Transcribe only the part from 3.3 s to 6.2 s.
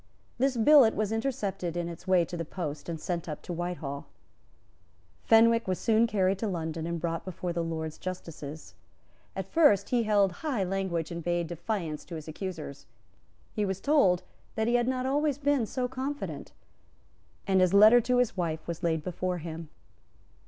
to Whitehall. Fenwick was soon